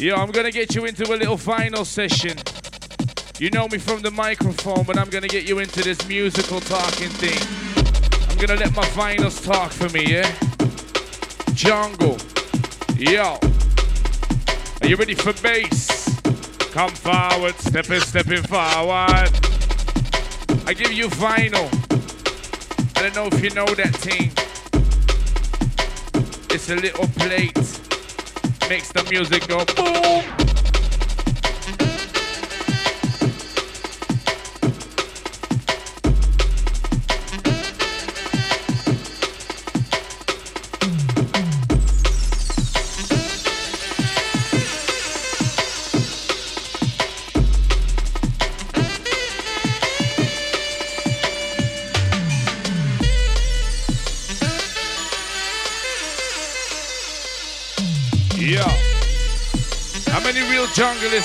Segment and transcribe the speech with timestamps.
[0.00, 2.38] Yeah, I'm gonna get you into a little final session.
[3.40, 7.08] You know me from the microphone, but I'm gonna get you into this musical talking
[7.08, 7.36] thing.
[8.30, 10.32] I'm gonna let my finals talk for me, yeah?
[11.52, 12.16] Jungle.
[12.96, 13.40] Yo.
[14.80, 16.20] Are you ready for bass?
[16.70, 19.32] Come forward, stepping, stepping forward.
[20.64, 21.66] I give you vinyl.
[22.96, 24.30] I don't know if you know that thing.
[26.54, 27.77] It's a little plate
[28.68, 30.47] makes the music go boom.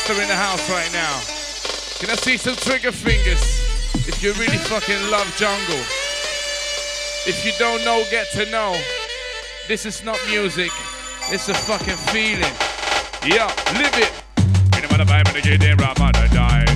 [0.09, 1.15] Are in the house right now.
[1.99, 3.41] Can I see some trigger fingers
[4.07, 5.79] if you really fucking love jungle?
[7.25, 8.75] If you don't know, get to know.
[9.67, 10.71] This is not music,
[11.31, 12.53] it's a fucking feeling.
[13.23, 13.47] Yeah,
[13.79, 14.11] live it.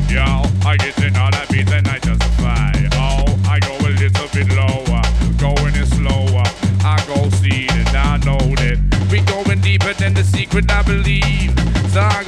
[0.09, 0.23] Yo,
[0.65, 2.71] I get in all that beat and I just fly.
[2.93, 5.01] Oh, I go a little bit lower,
[5.37, 6.47] going in slower.
[6.85, 8.79] I go see and I know that
[9.11, 11.51] we going deeper than the secret I believe.
[11.91, 12.23] So I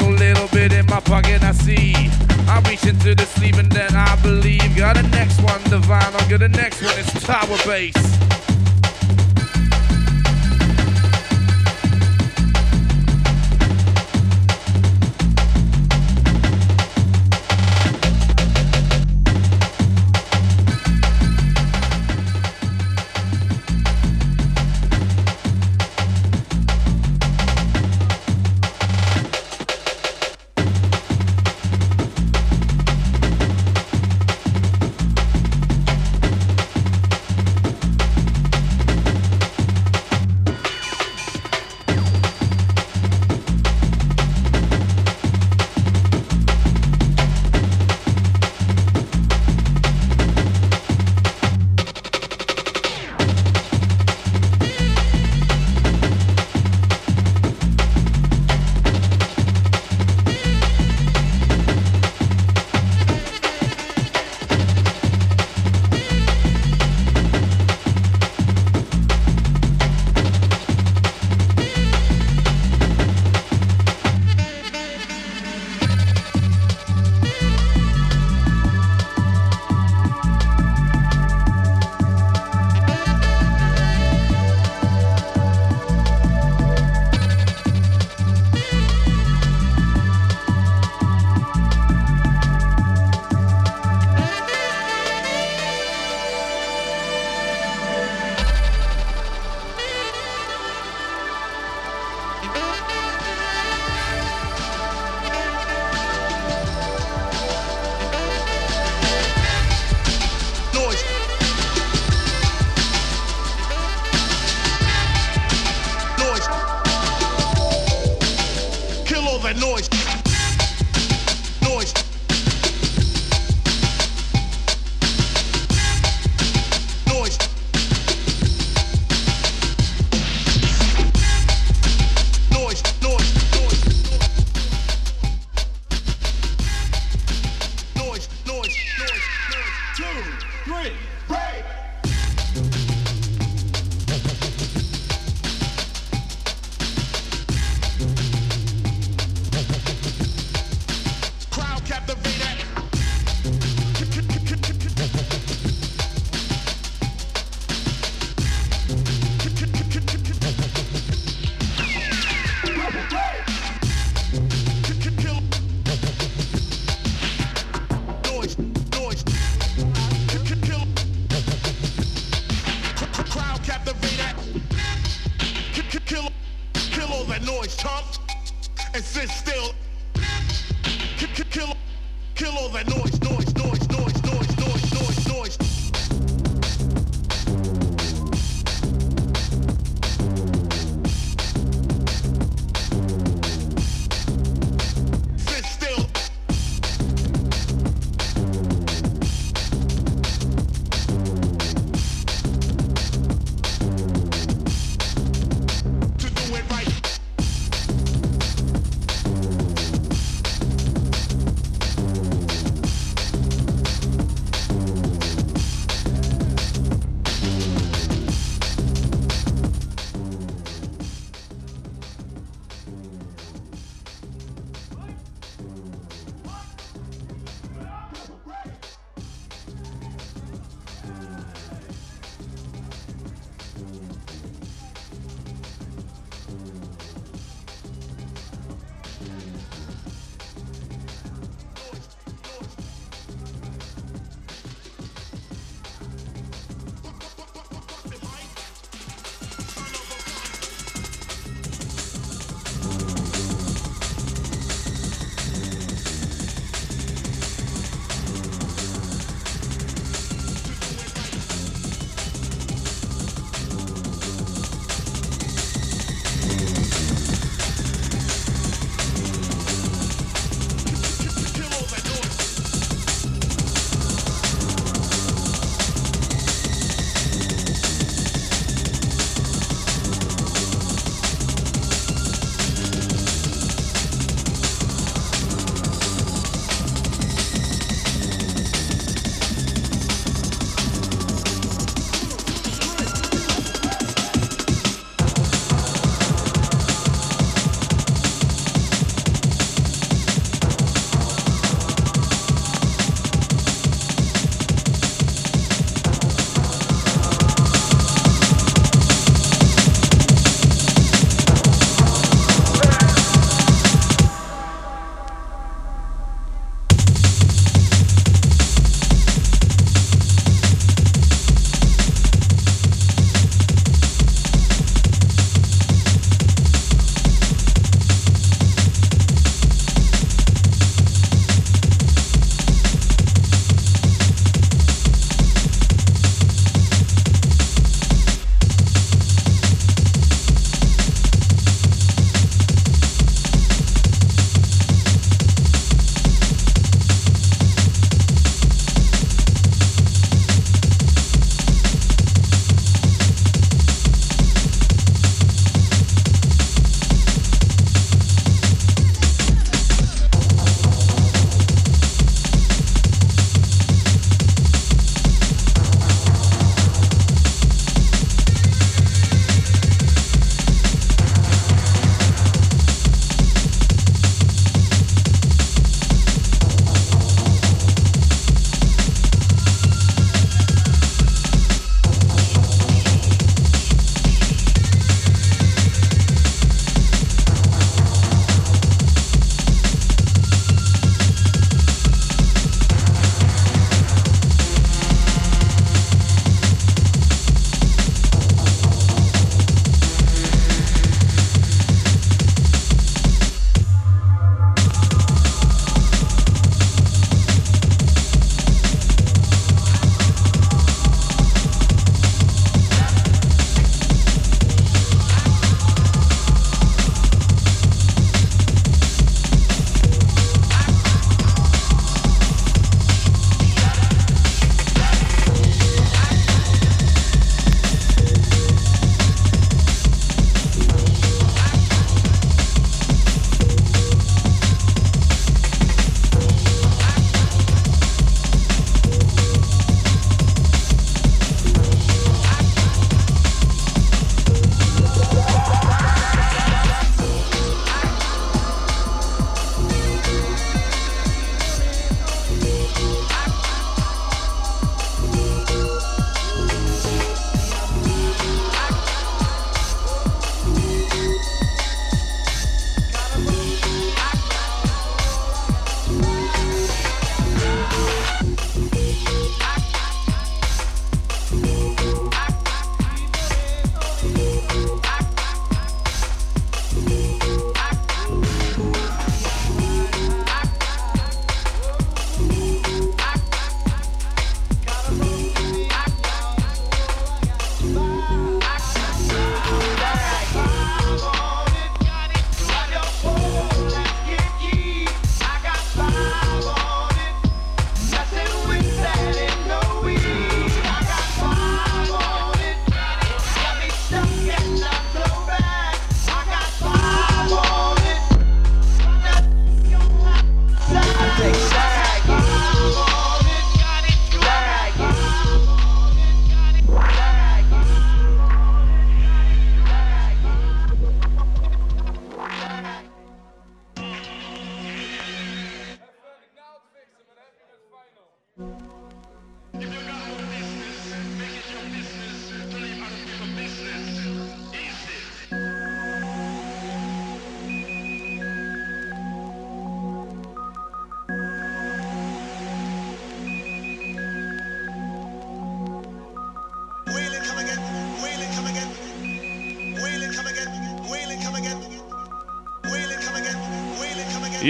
[1.05, 1.94] go little bit in my pocket, I see.
[2.47, 4.75] I reach into the sleeve and then I believe.
[4.75, 6.02] Got the next one, divine.
[6.02, 8.39] I'll get the next one, it's tower bass.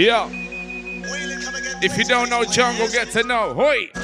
[0.00, 0.30] Yeah.
[1.82, 3.52] If you don't know jungle, get to know.
[3.52, 3.99] Hoi.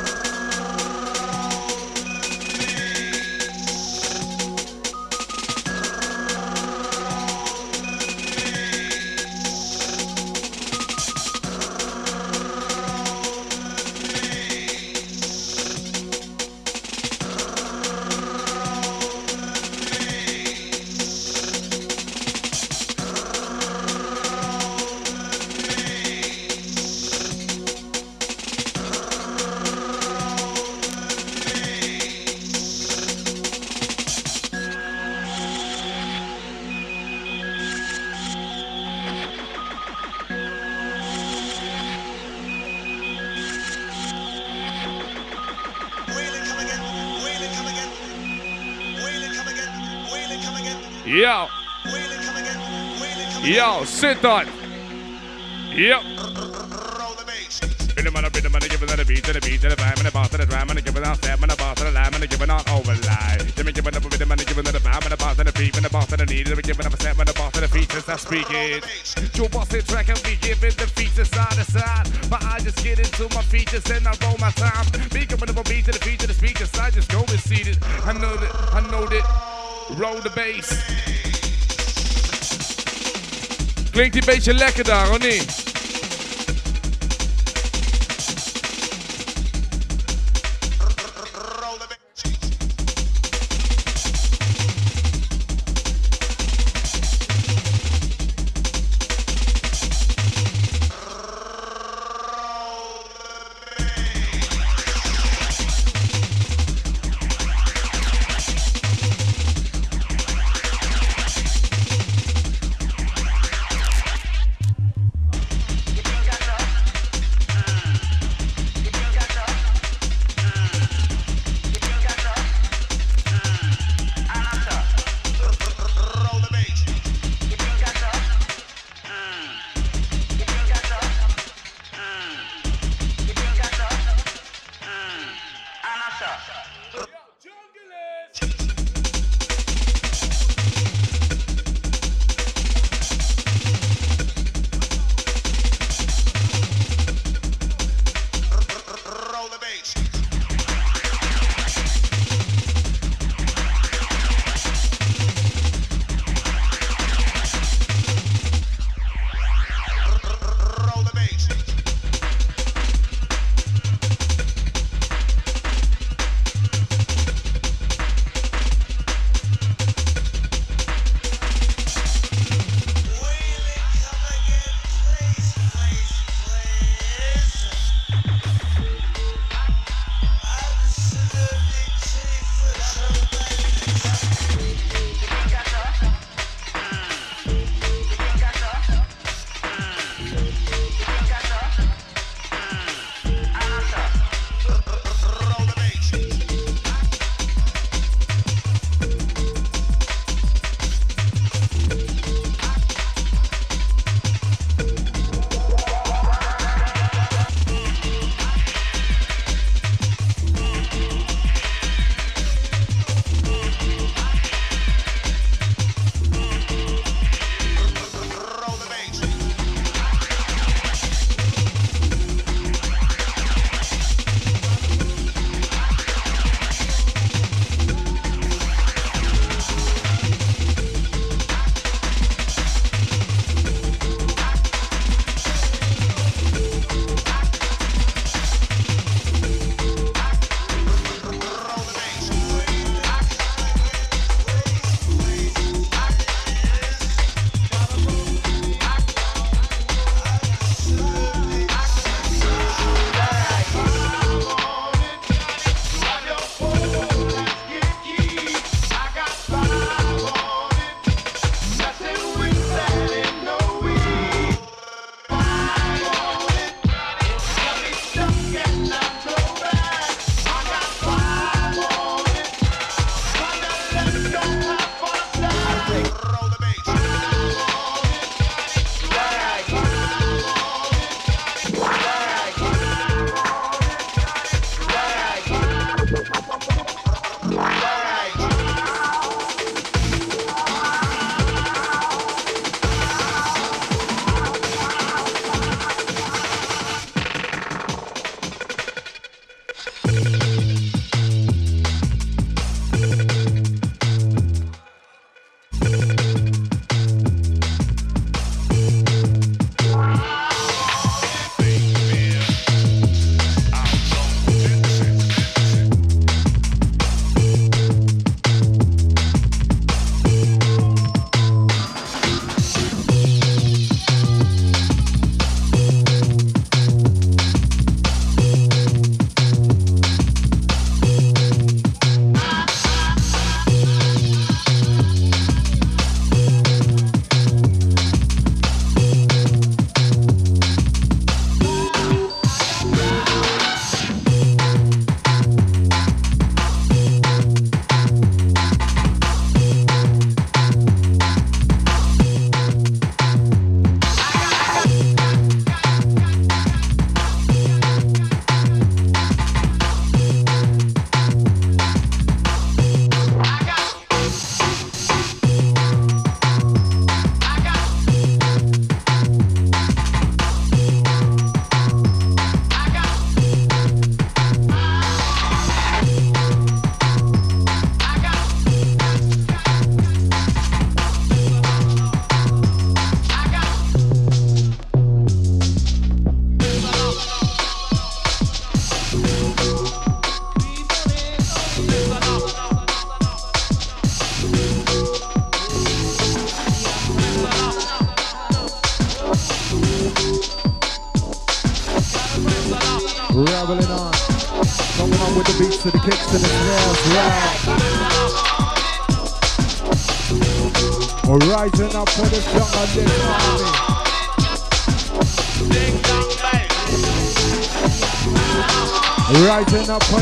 [53.56, 54.44] Yo, sit on.
[55.72, 56.02] Yep.
[57.96, 59.76] Bit of money, bit of money, giving that a beat to the beat to the
[59.76, 61.84] vibe and the boss to the drum and giving out step and the boss to
[61.84, 63.40] the lamb and giving out overlay.
[63.56, 65.44] Jimmy giving up a bit of money, giving that a vibe and the boss to
[65.44, 67.32] the beat and the boss to the need, and giving up a step and the
[67.32, 68.06] boss to the features.
[68.06, 68.84] I speak it.
[69.32, 72.12] Joe boss it track and we giving the features side to side.
[72.28, 74.84] But I just get into my features and I roll my time.
[75.16, 76.68] Me giving up a beat to the feet to the speakers.
[76.76, 77.78] I just go and seated.
[78.04, 79.24] I know that, I know that.
[79.96, 81.15] Roll the bass.
[83.96, 85.65] Klinkt die beetje lekker daar, of niet?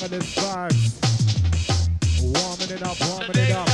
[0.00, 0.96] Straight young this vibes.
[2.22, 3.68] Warming it up, warming it up.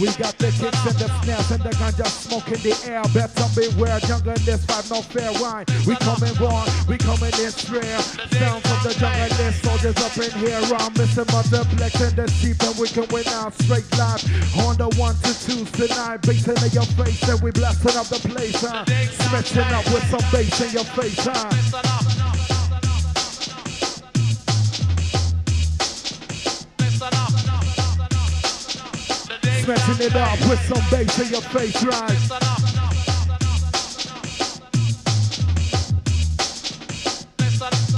[0.00, 3.06] We got the kicks and the snares and the ganja smoke in the air.
[3.14, 5.66] Better beware, jungle in this vibe, no fair wine.
[5.86, 8.02] We coming wrong, we coming in rare.
[8.34, 10.58] Sound from the junglist, soldiers up in here.
[10.74, 14.26] I'm missing multiplex and the sheep and we can win out straight live.
[14.66, 18.18] On the one to twos tonight, bass in your face and we blasting up the
[18.26, 18.82] place, huh?
[19.30, 21.91] Smashing up with some bass in your face, huh?
[29.62, 32.18] Smashing it up with some bass in your face, right?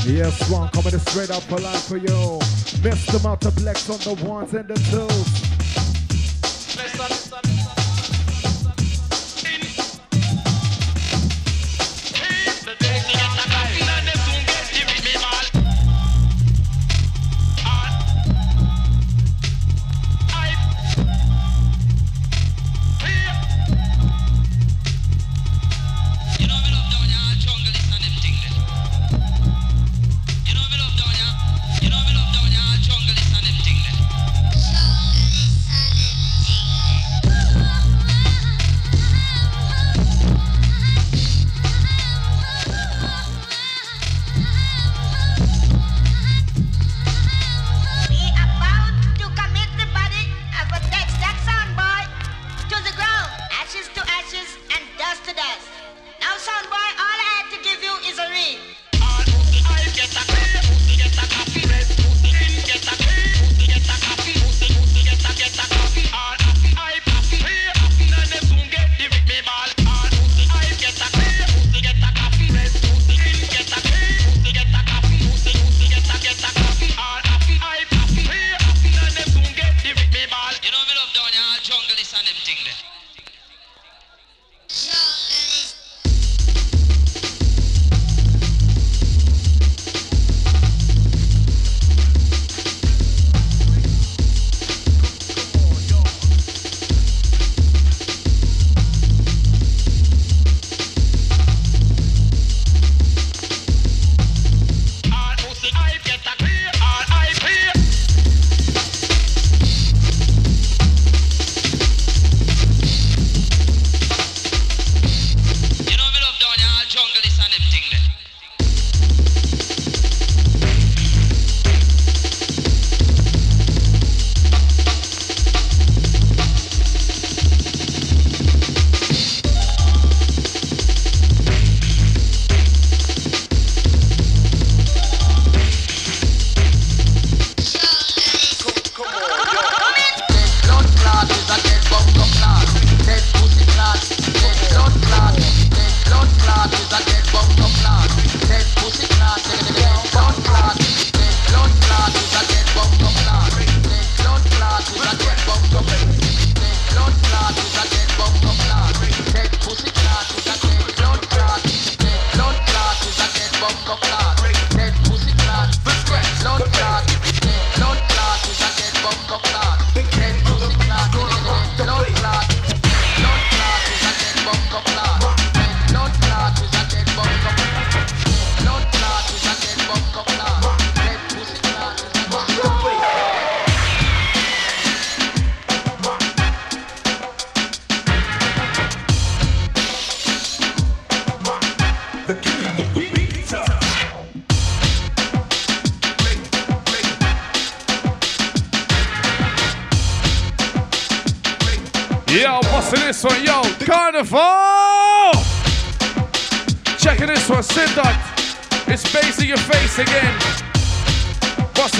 [0.06, 2.38] Yes, one coming straight up for life for you.
[2.84, 3.22] Mr.
[3.24, 5.43] Multiplex on the ones and the twos.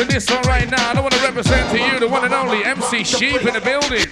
[0.08, 0.90] This one right now.
[0.90, 3.60] I don't want to represent to you the one and only MC Sheep in the
[3.60, 4.06] building.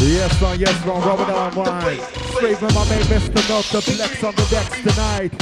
[0.00, 2.00] Yes, man, yes, man, Robert on wine.
[2.36, 3.48] Straight from my main Mr.
[3.48, 5.32] Multiplex on the decks tonight.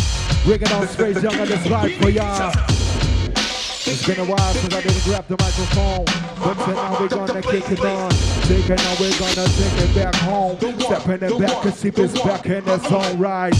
[0.44, 2.52] Bringing on straight young on this ride for y'all.
[3.86, 6.06] It's been a while since I didn't grab the microphone.
[6.42, 8.10] But now we're gonna kick it on.
[8.10, 10.56] Thinking now, we're gonna take it back home.
[10.80, 13.52] Stepping it back, cause see it's back in its own right.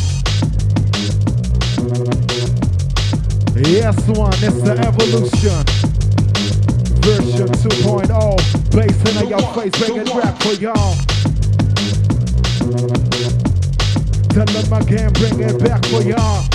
[3.57, 5.62] Yes, one, it's the evolution.
[7.03, 8.71] Version 2.0.
[8.75, 10.97] Bass in your face, bring it back for y'all.
[14.31, 16.54] Tell them again, bring it back for y'all.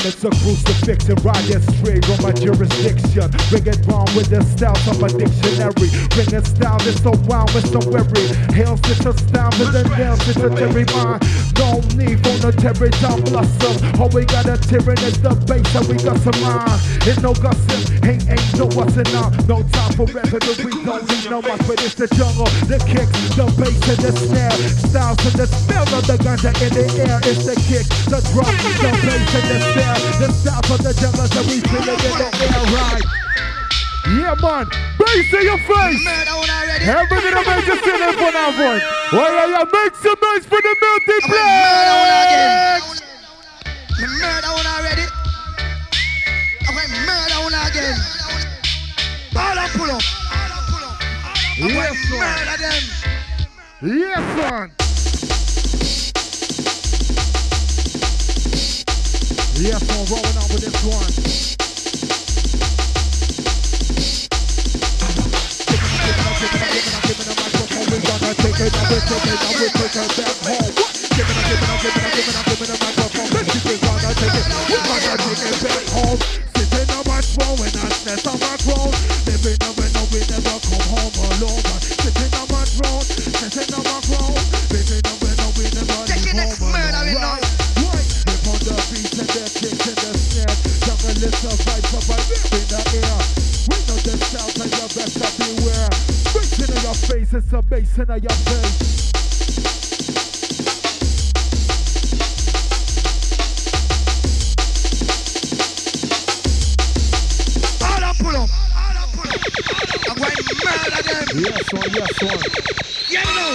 [0.00, 3.28] When it's a crucifixion, ride it straight on my jurisdiction.
[3.52, 5.92] Bring it wrong with the style of my dictionary.
[6.16, 8.32] Bring it style that's so wild, it's so weary.
[8.56, 11.20] Hails it's a style with the nails, it's a Jerry mind.
[11.60, 13.76] No need for no terry down blossom.
[14.00, 16.80] All we got a tearing is the bass and we got some mind.
[17.04, 19.28] Ain't no gussing, ain't, ain't no what's now.
[19.44, 22.48] No time for revenue, we don't need no much, but it's the jungle.
[22.72, 24.56] The kicks, the bass and the snare.
[24.80, 27.20] Styles and the smell of the guns ganja in the air.
[27.28, 28.48] It's the kick, the drop,
[28.80, 29.89] the bass and the stare.
[29.90, 33.02] The south of the jungle and we finna get the air right.
[34.06, 34.66] Yeah, man.
[34.98, 36.06] Bass in your face.
[36.86, 38.78] Everybody I'm just sitting for that boy.
[39.16, 41.34] Why are you oh, make some noise for the multiplex?
[43.98, 45.06] Murder on already.
[46.68, 47.98] I'm going murder on again.
[49.36, 50.02] All up, pull up.
[51.58, 52.78] Yes, son.
[53.82, 54.89] Yes, son.
[59.60, 61.04] Yeah, I'm rolling out with this one.
[68.40, 70.72] Take it, I will take it, I will take her back home.
[71.12, 72.76] Give it, I give it, I give it, I give it, I give it a
[72.80, 73.28] microphone.
[73.36, 76.16] Let's keep it, I take it, I take it back home.
[76.56, 79.29] Sitting on my throne and I snatch on my throne.
[97.52, 99.10] It's a bass and a young face.
[111.34, 112.38] Yes one, yes one.
[113.10, 113.46] Yeah, no.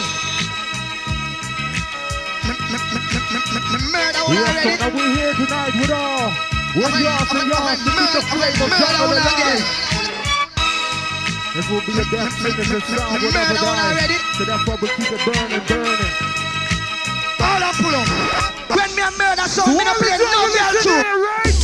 [4.27, 6.33] Yes, and we're here tonight with all,
[6.75, 10.04] with y'all, for y'all, to keep the flame of jungle alive.
[11.55, 13.89] This will be a the best signature sound will never die.
[13.89, 14.15] already.
[14.35, 16.13] So that's why we keep it burning, burning.
[17.39, 18.75] All up, pull up.
[18.75, 21.54] When me a murder song, me no play no with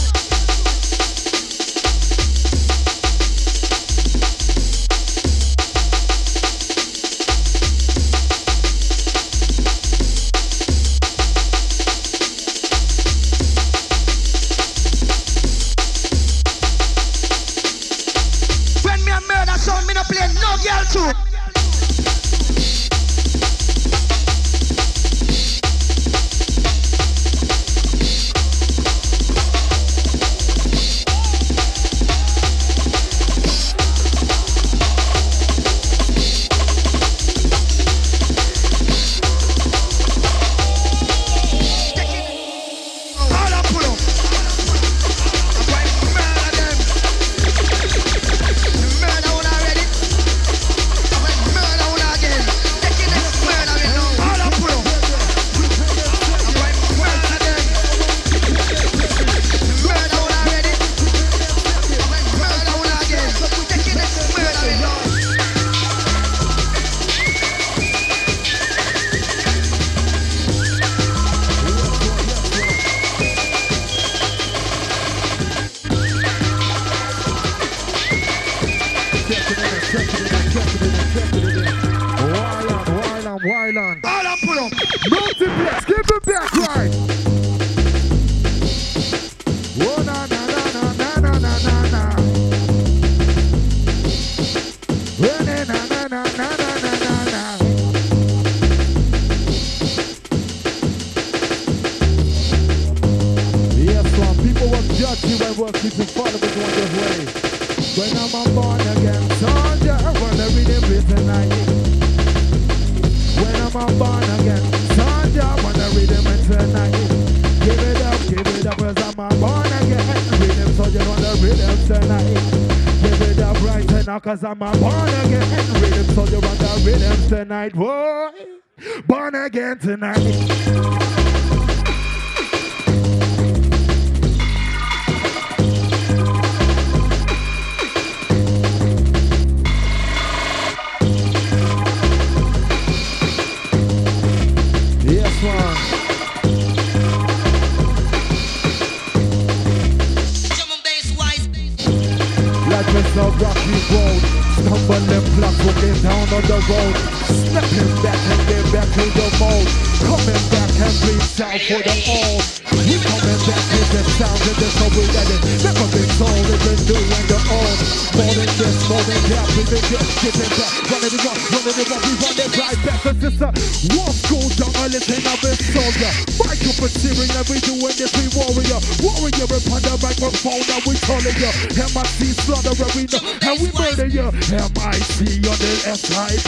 [85.09, 86.60] Multiplex, give it back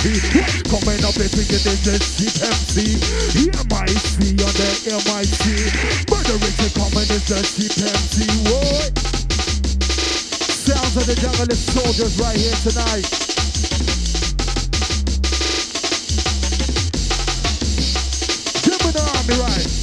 [0.04, 3.00] Coming up if we get in the street MC.
[3.40, 4.68] MIC on the
[5.00, 5.48] MIC.
[6.12, 8.28] Murdering to coming is the street MC.
[8.52, 8.92] What?
[10.44, 13.08] Sounds of the junglist soldiers right here tonight.
[18.60, 19.83] Gemini Army, right?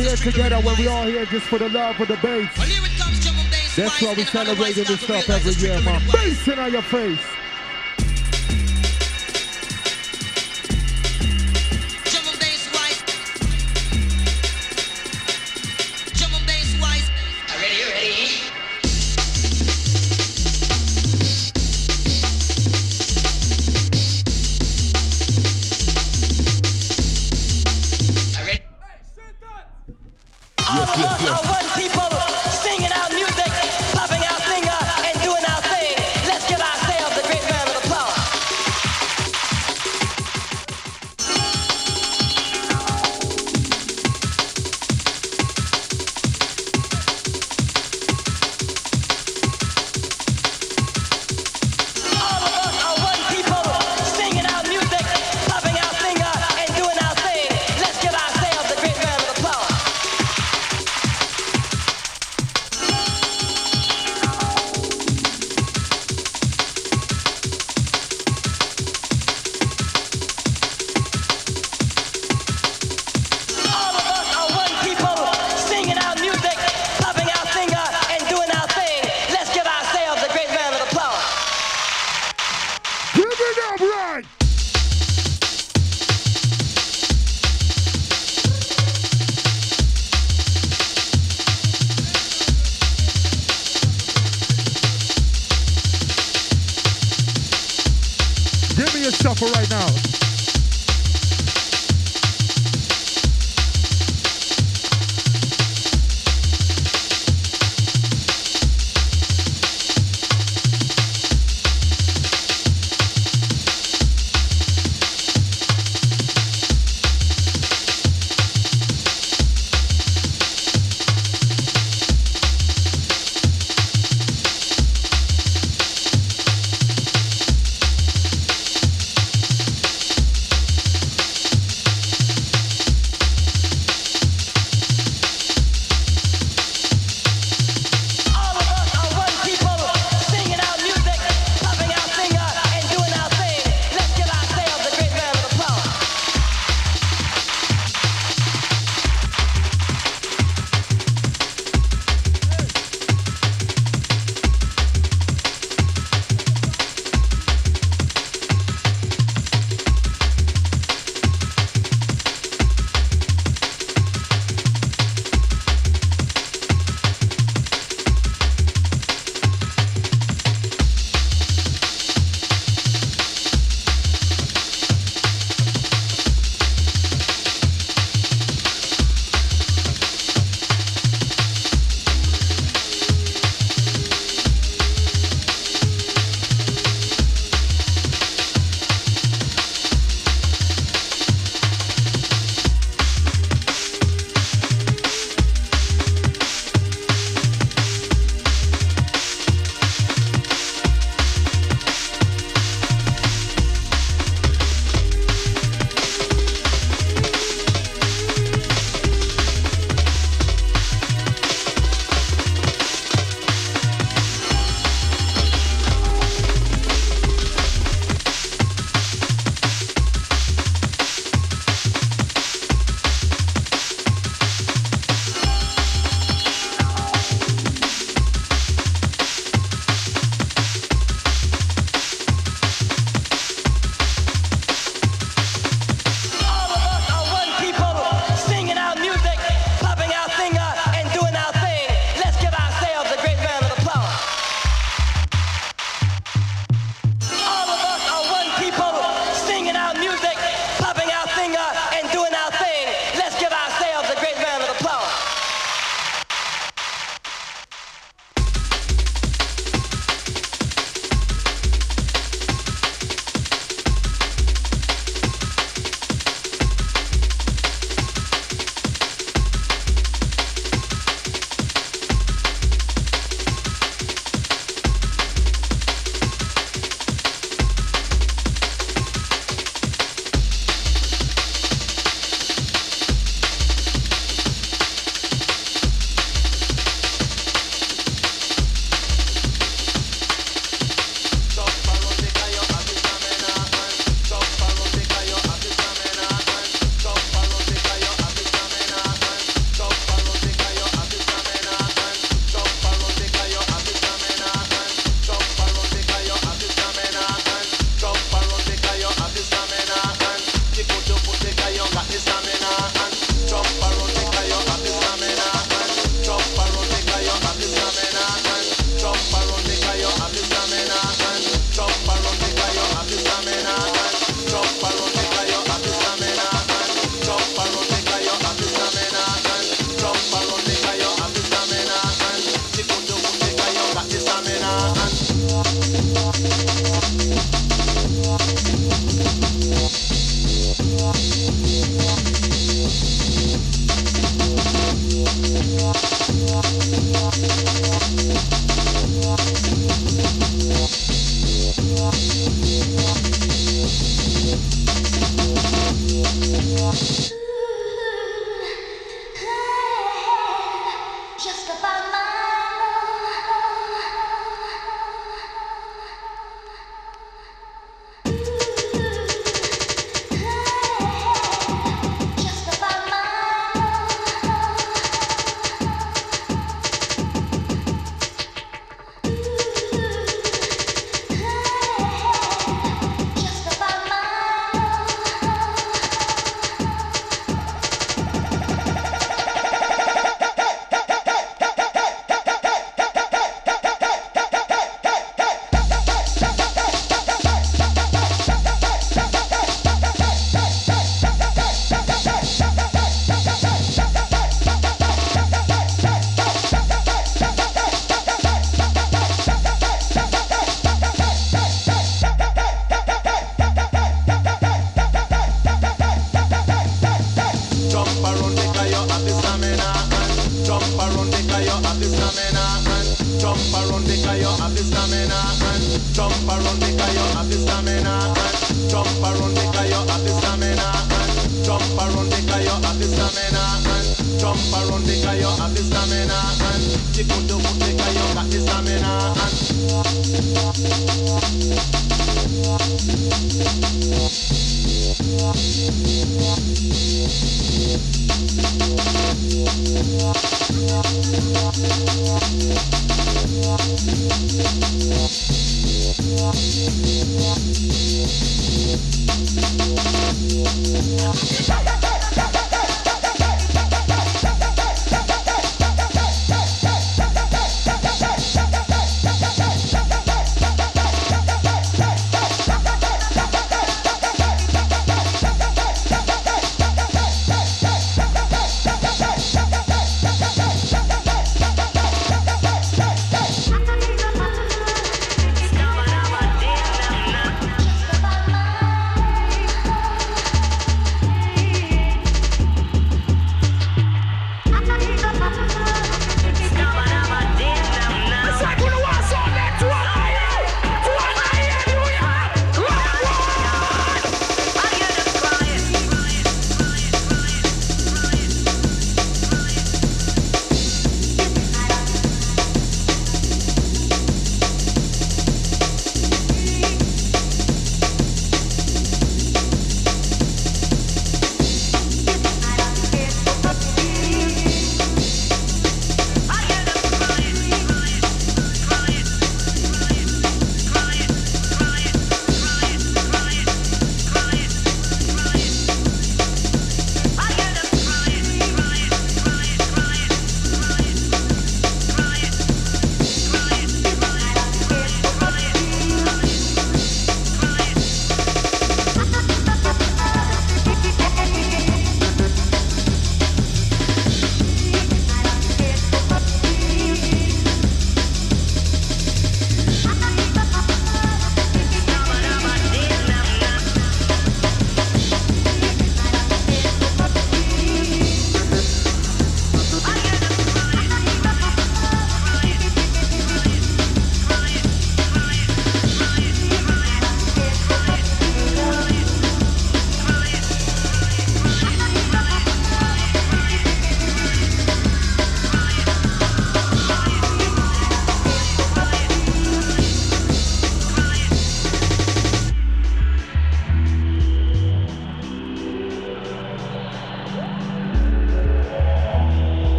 [0.00, 2.48] here together when we all here just for the love of the bass.
[3.76, 6.02] That's why we celebrating this stuff every year, man.
[6.10, 7.29] Bass in on your face.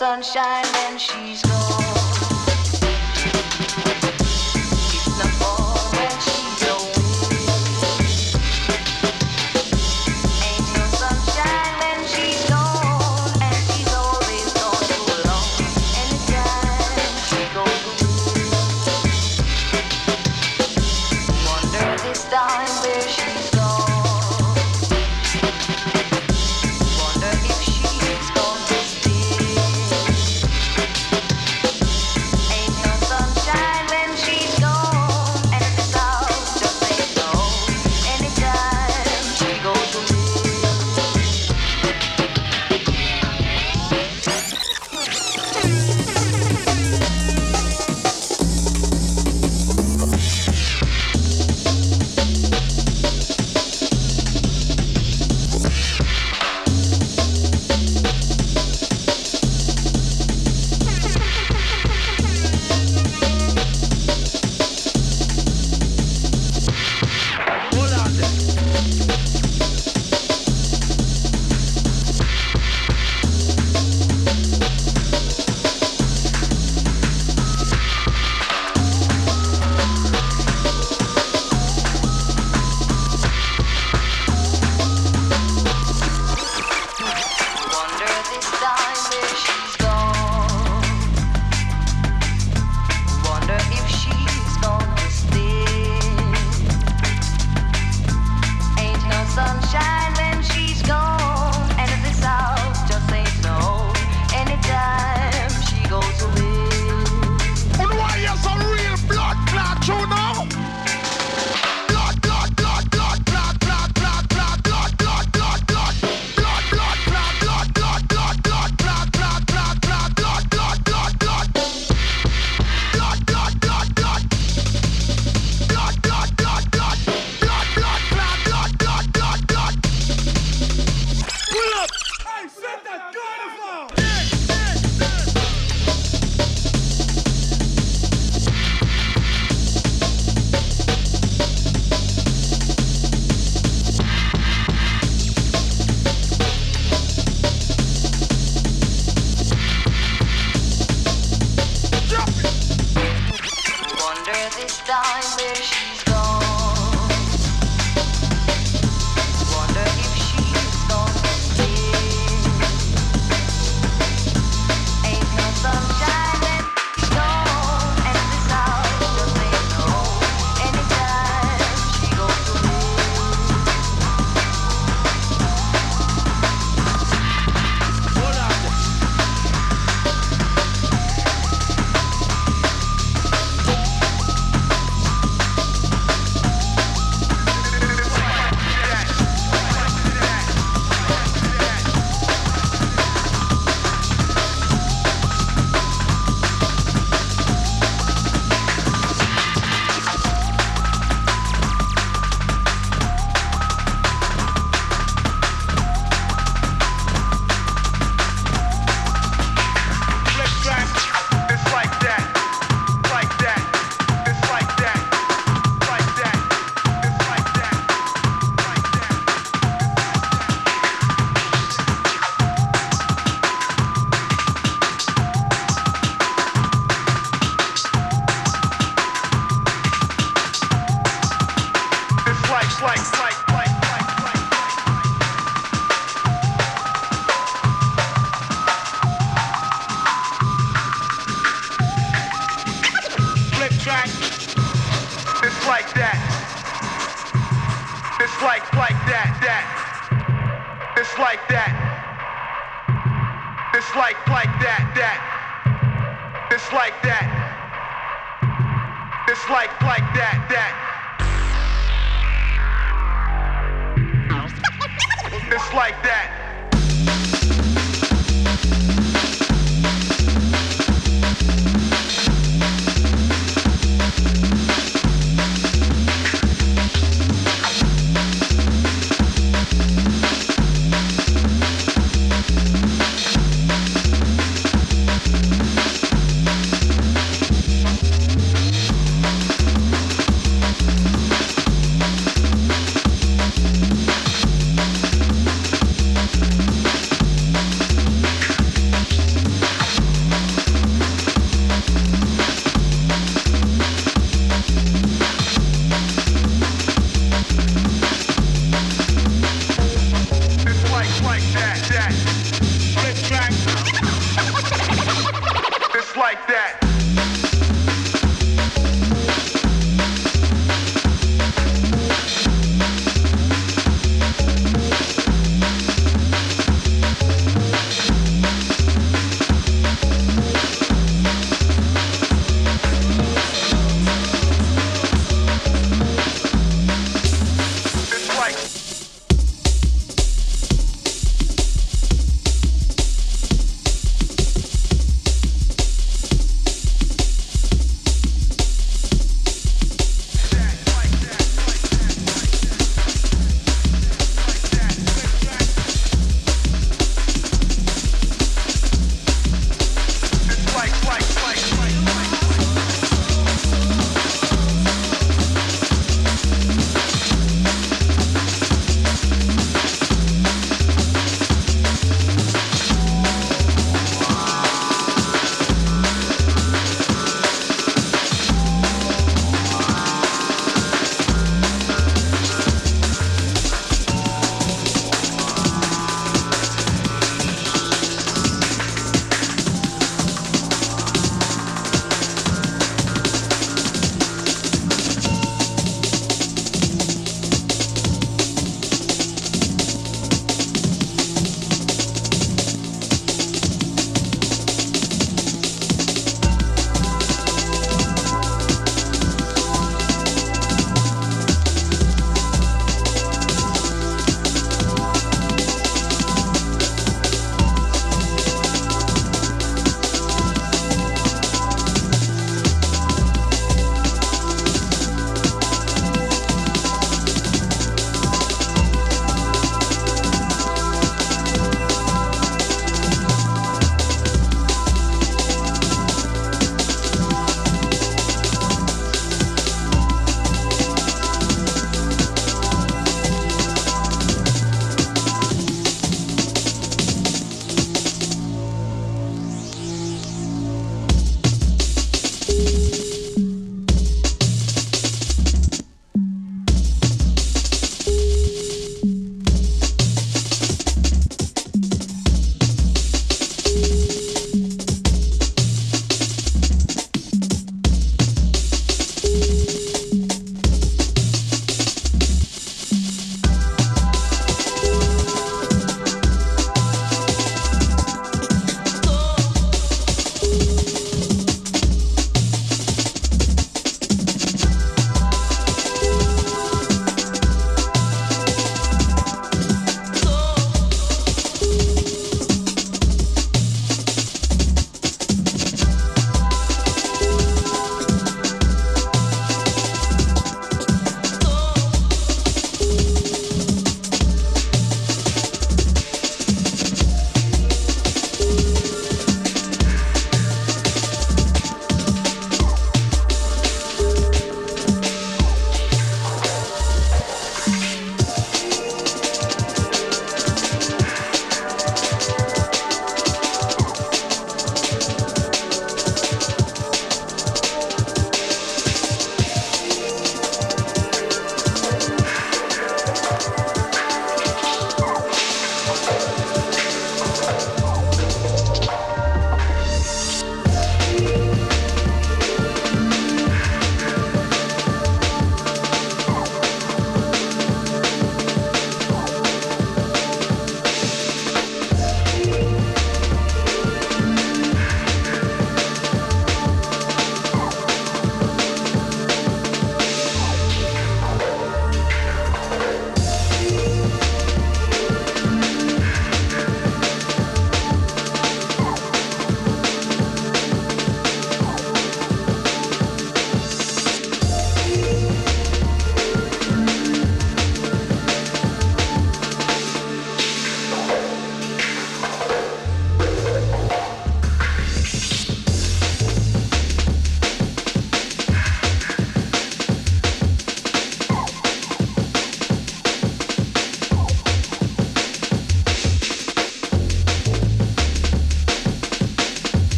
[0.00, 0.79] Sunshine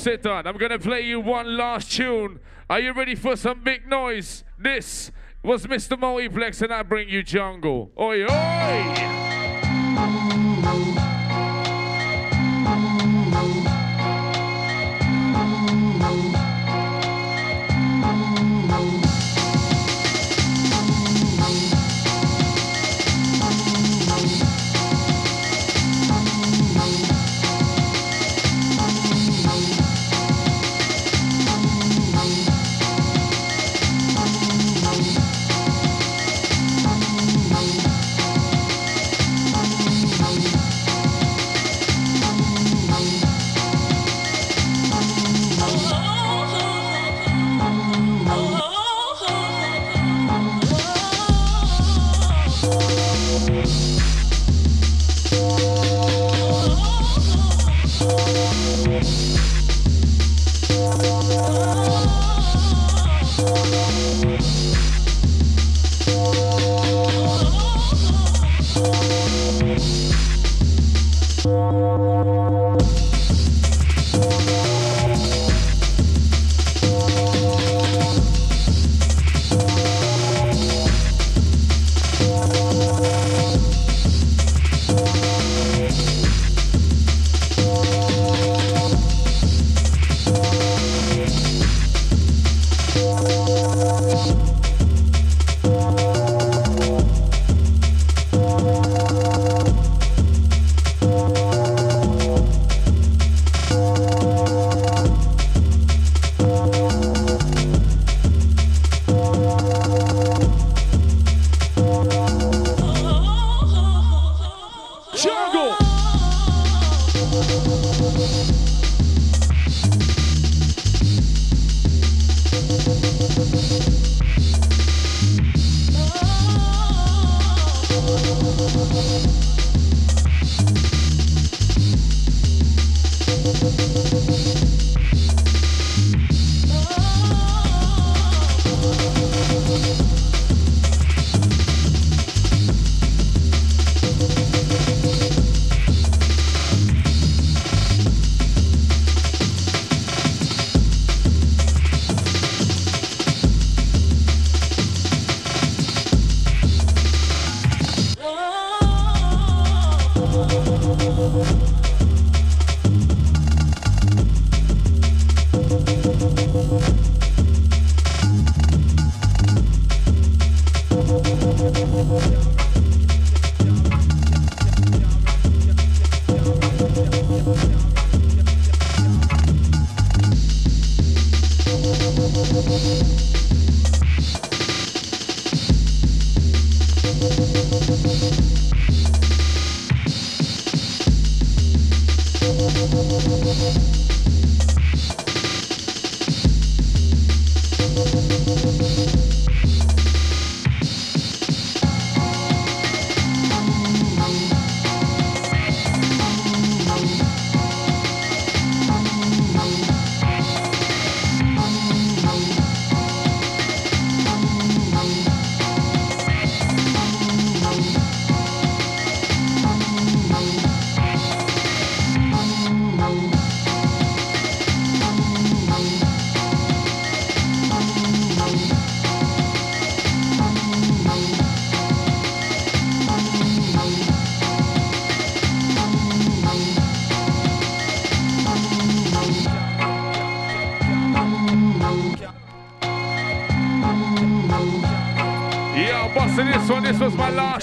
[0.00, 0.46] sit on.
[0.46, 2.40] I'm gonna play you one last tune.
[2.70, 4.44] Are you ready for some big noise?
[4.58, 5.98] This was Mr.
[5.98, 7.90] Multiplex, and I bring you jungle.
[7.98, 9.09] Oi, oi!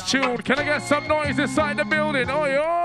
[0.09, 2.29] Can I get some noise inside the building?
[2.29, 2.76] Oi, oi!